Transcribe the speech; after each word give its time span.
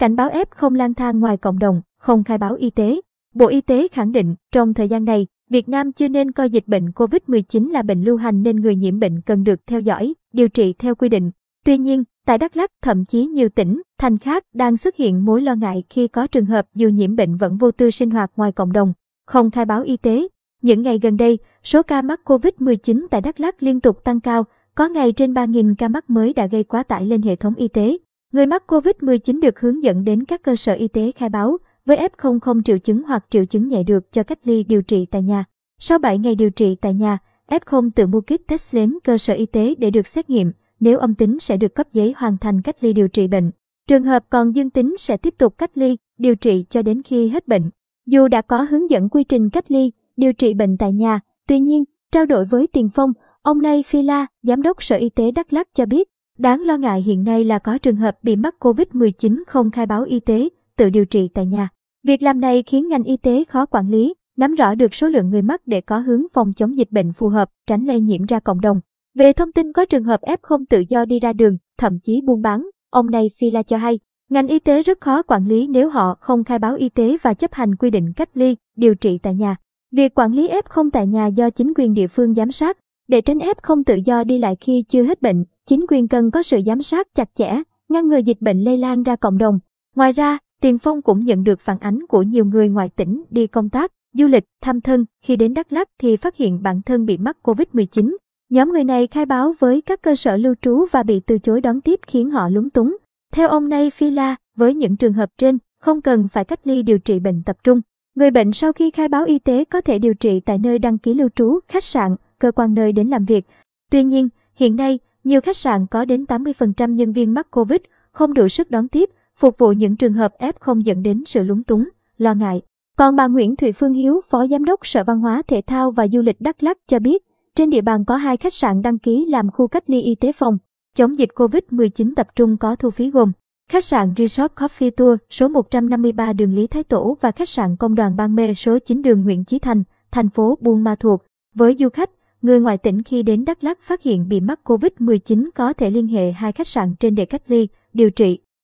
cảnh 0.00 0.16
báo 0.16 0.30
F 0.30 0.44
không 0.50 0.74
lang 0.74 0.94
thang 0.94 1.20
ngoài 1.20 1.36
cộng 1.36 1.58
đồng, 1.58 1.82
không 1.98 2.24
khai 2.24 2.38
báo 2.38 2.54
y 2.54 2.70
tế. 2.70 3.00
Bộ 3.34 3.46
Y 3.46 3.60
tế 3.60 3.88
khẳng 3.88 4.12
định, 4.12 4.34
trong 4.52 4.74
thời 4.74 4.88
gian 4.88 5.04
này, 5.04 5.26
Việt 5.50 5.68
Nam 5.68 5.92
chưa 5.92 6.08
nên 6.08 6.32
coi 6.32 6.50
dịch 6.50 6.68
bệnh 6.68 6.86
COVID-19 6.86 7.70
là 7.70 7.82
bệnh 7.82 8.04
lưu 8.04 8.16
hành 8.16 8.42
nên 8.42 8.56
người 8.56 8.76
nhiễm 8.76 9.00
bệnh 9.00 9.20
cần 9.20 9.44
được 9.44 9.66
theo 9.66 9.80
dõi, 9.80 10.14
điều 10.32 10.48
trị 10.48 10.74
theo 10.78 10.94
quy 10.94 11.08
định. 11.08 11.30
Tuy 11.64 11.78
nhiên, 11.78 12.04
tại 12.26 12.38
Đắk 12.38 12.56
Lắk, 12.56 12.70
thậm 12.82 13.04
chí 13.04 13.26
nhiều 13.26 13.48
tỉnh, 13.48 13.82
thành 13.98 14.18
khác 14.18 14.44
đang 14.54 14.76
xuất 14.76 14.96
hiện 14.96 15.24
mối 15.24 15.42
lo 15.42 15.54
ngại 15.54 15.82
khi 15.90 16.08
có 16.08 16.26
trường 16.26 16.46
hợp 16.46 16.66
dù 16.74 16.88
nhiễm 16.88 17.16
bệnh 17.16 17.36
vẫn 17.36 17.56
vô 17.56 17.70
tư 17.70 17.90
sinh 17.90 18.10
hoạt 18.10 18.30
ngoài 18.36 18.52
cộng 18.52 18.72
đồng, 18.72 18.92
không 19.26 19.50
khai 19.50 19.64
báo 19.64 19.82
y 19.82 19.96
tế. 19.96 20.28
Những 20.62 20.82
ngày 20.82 20.98
gần 21.02 21.16
đây, 21.16 21.38
số 21.64 21.82
ca 21.82 22.02
mắc 22.02 22.20
COVID-19 22.24 23.06
tại 23.10 23.20
Đắk 23.20 23.40
Lắk 23.40 23.62
liên 23.62 23.80
tục 23.80 24.04
tăng 24.04 24.20
cao, 24.20 24.44
có 24.74 24.88
ngày 24.88 25.12
trên 25.12 25.34
3.000 25.34 25.74
ca 25.78 25.88
mắc 25.88 26.10
mới 26.10 26.32
đã 26.32 26.46
gây 26.46 26.64
quá 26.64 26.82
tải 26.82 27.06
lên 27.06 27.22
hệ 27.22 27.36
thống 27.36 27.54
y 27.54 27.68
tế. 27.68 27.96
Người 28.32 28.46
mắc 28.46 28.64
COVID-19 28.66 29.40
được 29.40 29.60
hướng 29.60 29.82
dẫn 29.82 30.04
đến 30.04 30.24
các 30.24 30.42
cơ 30.42 30.56
sở 30.56 30.72
y 30.72 30.88
tế 30.88 31.12
khai 31.12 31.28
báo, 31.28 31.56
với 31.86 31.96
F0 31.96 32.38
không 32.40 32.62
triệu 32.62 32.78
chứng 32.78 33.02
hoặc 33.02 33.26
triệu 33.30 33.44
chứng 33.44 33.68
nhẹ 33.68 33.82
được 33.82 34.12
cho 34.12 34.22
cách 34.22 34.38
ly 34.44 34.64
điều 34.64 34.82
trị 34.82 35.06
tại 35.10 35.22
nhà. 35.22 35.44
Sau 35.78 35.98
7 35.98 36.18
ngày 36.18 36.34
điều 36.34 36.50
trị 36.50 36.76
tại 36.80 36.94
nhà, 36.94 37.18
F0 37.48 37.90
tự 37.94 38.06
mua 38.06 38.20
kit 38.20 38.46
test 38.46 38.74
đến 38.74 38.98
cơ 39.04 39.18
sở 39.18 39.34
y 39.34 39.46
tế 39.46 39.74
để 39.78 39.90
được 39.90 40.06
xét 40.06 40.30
nghiệm, 40.30 40.52
nếu 40.80 40.98
âm 40.98 41.14
tính 41.14 41.38
sẽ 41.40 41.56
được 41.56 41.74
cấp 41.74 41.86
giấy 41.92 42.14
hoàn 42.16 42.36
thành 42.38 42.62
cách 42.62 42.76
ly 42.80 42.92
điều 42.92 43.08
trị 43.08 43.28
bệnh. 43.28 43.50
Trường 43.88 44.04
hợp 44.04 44.24
còn 44.30 44.54
dương 44.54 44.70
tính 44.70 44.94
sẽ 44.98 45.16
tiếp 45.16 45.34
tục 45.38 45.58
cách 45.58 45.70
ly, 45.74 45.96
điều 46.18 46.34
trị 46.34 46.64
cho 46.70 46.82
đến 46.82 47.02
khi 47.02 47.28
hết 47.28 47.48
bệnh. 47.48 47.70
Dù 48.06 48.28
đã 48.28 48.42
có 48.42 48.62
hướng 48.62 48.90
dẫn 48.90 49.08
quy 49.08 49.24
trình 49.24 49.50
cách 49.50 49.70
ly, 49.70 49.92
điều 50.16 50.32
trị 50.32 50.54
bệnh 50.54 50.76
tại 50.76 50.92
nhà, 50.92 51.20
tuy 51.48 51.60
nhiên, 51.60 51.84
trao 52.12 52.26
đổi 52.26 52.44
với 52.44 52.66
Tiền 52.66 52.88
Phong, 52.94 53.12
ông 53.42 53.62
Nay 53.62 53.84
Phi 53.86 54.02
La, 54.02 54.26
Giám 54.42 54.62
đốc 54.62 54.82
Sở 54.82 54.96
Y 54.96 55.08
tế 55.08 55.30
Đắk 55.30 55.52
Lắk 55.52 55.68
cho 55.74 55.86
biết, 55.86 56.08
đáng 56.38 56.60
lo 56.60 56.76
ngại 56.76 57.02
hiện 57.02 57.24
nay 57.24 57.44
là 57.44 57.58
có 57.58 57.78
trường 57.78 57.96
hợp 57.96 58.18
bị 58.22 58.36
mắc 58.36 58.54
COVID-19 58.60 59.42
không 59.46 59.70
khai 59.70 59.86
báo 59.86 60.04
y 60.04 60.20
tế, 60.20 60.48
tự 60.76 60.90
điều 60.90 61.04
trị 61.04 61.28
tại 61.34 61.46
nhà. 61.46 61.68
Việc 62.04 62.22
làm 62.22 62.40
này 62.40 62.62
khiến 62.62 62.88
ngành 62.88 63.04
y 63.04 63.16
tế 63.16 63.44
khó 63.48 63.66
quản 63.66 63.88
lý, 63.90 64.14
nắm 64.36 64.54
rõ 64.54 64.74
được 64.74 64.94
số 64.94 65.08
lượng 65.08 65.30
người 65.30 65.42
mắc 65.42 65.60
để 65.66 65.80
có 65.80 65.98
hướng 65.98 66.22
phòng 66.32 66.52
chống 66.56 66.76
dịch 66.76 66.90
bệnh 66.90 67.12
phù 67.12 67.28
hợp, 67.28 67.50
tránh 67.66 67.84
lây 67.84 68.00
nhiễm 68.00 68.24
ra 68.24 68.40
cộng 68.40 68.60
đồng. 68.60 68.80
Về 69.14 69.32
thông 69.32 69.52
tin 69.52 69.72
có 69.72 69.84
trường 69.84 70.04
hợp 70.04 70.20
F 70.22 70.36
không 70.42 70.66
tự 70.66 70.84
do 70.88 71.04
đi 71.04 71.20
ra 71.20 71.32
đường, 71.32 71.56
thậm 71.78 71.98
chí 71.98 72.20
buôn 72.24 72.42
bán, 72.42 72.66
ông 72.90 73.10
này 73.10 73.30
Phi 73.40 73.50
La 73.50 73.62
cho 73.62 73.76
hay, 73.76 73.98
ngành 74.30 74.48
y 74.48 74.58
tế 74.58 74.82
rất 74.82 75.00
khó 75.00 75.22
quản 75.22 75.46
lý 75.46 75.66
nếu 75.66 75.88
họ 75.88 76.16
không 76.20 76.44
khai 76.44 76.58
báo 76.58 76.74
y 76.74 76.88
tế 76.88 77.16
và 77.22 77.34
chấp 77.34 77.52
hành 77.52 77.76
quy 77.76 77.90
định 77.90 78.12
cách 78.16 78.30
ly, 78.34 78.56
điều 78.76 78.94
trị 78.94 79.18
tại 79.22 79.34
nhà. 79.34 79.56
Việc 79.92 80.18
quản 80.18 80.32
lý 80.32 80.48
F 80.48 80.62
không 80.64 80.90
tại 80.90 81.06
nhà 81.06 81.26
do 81.26 81.50
chính 81.50 81.72
quyền 81.76 81.94
địa 81.94 82.06
phương 82.06 82.34
giám 82.34 82.52
sát, 82.52 82.78
để 83.08 83.20
tránh 83.20 83.38
F 83.38 83.54
không 83.62 83.84
tự 83.84 83.98
do 84.04 84.24
đi 84.24 84.38
lại 84.38 84.56
khi 84.60 84.84
chưa 84.88 85.02
hết 85.02 85.22
bệnh, 85.22 85.44
chính 85.70 85.84
quyền 85.88 86.08
cần 86.08 86.30
có 86.30 86.42
sự 86.42 86.60
giám 86.66 86.82
sát 86.82 87.14
chặt 87.14 87.28
chẽ, 87.34 87.62
ngăn 87.88 88.08
ngừa 88.08 88.16
dịch 88.16 88.40
bệnh 88.40 88.64
lây 88.64 88.76
lan 88.78 89.02
ra 89.02 89.16
cộng 89.16 89.38
đồng. 89.38 89.58
Ngoài 89.96 90.12
ra, 90.12 90.38
Tiền 90.60 90.78
Phong 90.78 91.02
cũng 91.02 91.24
nhận 91.24 91.44
được 91.44 91.60
phản 91.60 91.78
ánh 91.78 92.06
của 92.06 92.22
nhiều 92.22 92.44
người 92.44 92.68
ngoài 92.68 92.90
tỉnh 92.96 93.24
đi 93.30 93.46
công 93.46 93.68
tác, 93.68 93.92
du 94.12 94.26
lịch, 94.26 94.44
thăm 94.62 94.80
thân, 94.80 95.04
khi 95.22 95.36
đến 95.36 95.54
Đắk 95.54 95.72
Lắk 95.72 95.88
thì 95.98 96.16
phát 96.16 96.36
hiện 96.36 96.62
bản 96.62 96.82
thân 96.82 97.06
bị 97.06 97.18
mắc 97.18 97.36
Covid-19. 97.42 98.16
Nhóm 98.50 98.72
người 98.72 98.84
này 98.84 99.06
khai 99.06 99.26
báo 99.26 99.54
với 99.58 99.80
các 99.80 100.02
cơ 100.02 100.14
sở 100.14 100.36
lưu 100.36 100.54
trú 100.62 100.86
và 100.90 101.02
bị 101.02 101.20
từ 101.20 101.38
chối 101.38 101.60
đón 101.60 101.80
tiếp 101.80 102.00
khiến 102.06 102.30
họ 102.30 102.48
lúng 102.48 102.70
túng. 102.70 102.96
Theo 103.32 103.48
ông 103.48 103.68
Nay 103.68 103.90
Phi 103.90 104.10
La, 104.10 104.36
với 104.56 104.74
những 104.74 104.96
trường 104.96 105.12
hợp 105.12 105.30
trên, 105.38 105.58
không 105.80 106.02
cần 106.02 106.28
phải 106.28 106.44
cách 106.44 106.60
ly 106.64 106.82
điều 106.82 106.98
trị 106.98 107.18
bệnh 107.18 107.42
tập 107.42 107.56
trung. 107.64 107.80
Người 108.14 108.30
bệnh 108.30 108.52
sau 108.52 108.72
khi 108.72 108.90
khai 108.90 109.08
báo 109.08 109.24
y 109.24 109.38
tế 109.38 109.64
có 109.64 109.80
thể 109.80 109.98
điều 109.98 110.14
trị 110.14 110.40
tại 110.40 110.58
nơi 110.58 110.78
đăng 110.78 110.98
ký 110.98 111.14
lưu 111.14 111.28
trú, 111.34 111.58
khách 111.68 111.84
sạn, 111.84 112.16
cơ 112.38 112.52
quan 112.52 112.74
nơi 112.74 112.92
đến 112.92 113.08
làm 113.08 113.24
việc. 113.24 113.46
Tuy 113.90 114.04
nhiên, 114.04 114.28
hiện 114.54 114.76
nay, 114.76 114.98
nhiều 115.24 115.40
khách 115.40 115.56
sạn 115.56 115.86
có 115.86 116.04
đến 116.04 116.24
80% 116.28 116.94
nhân 116.94 117.12
viên 117.12 117.34
mắc 117.34 117.50
Covid, 117.50 117.80
không 118.12 118.34
đủ 118.34 118.48
sức 118.48 118.70
đón 118.70 118.88
tiếp, 118.88 119.10
phục 119.36 119.58
vụ 119.58 119.72
những 119.72 119.96
trường 119.96 120.12
hợp 120.12 120.32
F 120.38 120.52
không 120.60 120.86
dẫn 120.86 121.02
đến 121.02 121.22
sự 121.26 121.42
lúng 121.42 121.64
túng, 121.64 121.88
lo 122.18 122.34
ngại. 122.34 122.62
Còn 122.96 123.16
bà 123.16 123.26
Nguyễn 123.26 123.56
Thụy 123.56 123.72
Phương 123.72 123.92
Hiếu, 123.92 124.20
Phó 124.30 124.46
Giám 124.46 124.64
đốc 124.64 124.86
Sở 124.86 125.04
Văn 125.04 125.20
hóa 125.20 125.42
Thể 125.48 125.62
thao 125.66 125.90
và 125.90 126.08
Du 126.08 126.22
lịch 126.22 126.40
Đắk 126.40 126.62
Lắk 126.62 126.78
cho 126.88 126.98
biết, 126.98 127.22
trên 127.54 127.70
địa 127.70 127.80
bàn 127.80 128.04
có 128.04 128.16
hai 128.16 128.36
khách 128.36 128.54
sạn 128.54 128.82
đăng 128.82 128.98
ký 128.98 129.26
làm 129.28 129.50
khu 129.50 129.68
cách 129.68 129.90
ly 129.90 130.02
y 130.02 130.14
tế 130.14 130.32
phòng 130.32 130.58
chống 130.94 131.18
dịch 131.18 131.28
COVID-19 131.34 132.12
tập 132.16 132.28
trung 132.34 132.56
có 132.56 132.76
thu 132.76 132.90
phí 132.90 133.10
gồm 133.10 133.32
khách 133.70 133.84
sạn 133.84 134.14
Resort 134.16 134.52
Coffee 134.56 134.90
Tour 134.90 135.18
số 135.30 135.48
153 135.48 136.32
đường 136.32 136.54
Lý 136.54 136.66
Thái 136.66 136.84
Tổ 136.84 137.16
và 137.20 137.30
khách 137.30 137.48
sạn 137.48 137.76
Công 137.76 137.94
đoàn 137.94 138.16
Ban 138.16 138.34
Mê 138.34 138.54
số 138.54 138.78
9 138.78 139.02
đường 139.02 139.24
Nguyễn 139.24 139.44
Chí 139.44 139.58
Thành, 139.58 139.82
thành 140.10 140.28
phố 140.28 140.58
Buôn 140.60 140.84
Ma 140.84 140.94
Thuột. 140.94 141.20
Với 141.54 141.76
du 141.78 141.88
khách, 141.88 142.10
người 142.42 142.60
ngoại 142.60 142.78
tỉnh 142.78 143.02
khi 143.02 143.22
đến 143.22 143.44
Đắk 143.44 143.64
Lắk 143.64 143.78
phát 143.82 144.02
hiện 144.02 144.28
bị 144.28 144.40
mắc 144.40 144.60
COVID-19 144.64 145.50
có 145.54 145.72
thể 145.72 145.90
liên 145.90 146.08
hệ 146.08 146.32
hai 146.32 146.52
khách 146.52 146.68
sạn 146.68 146.94
trên 147.00 147.14
để 147.14 147.24
cách 147.24 147.42
ly, 147.46 147.68
điều 147.92 148.10
trị. 148.10 148.38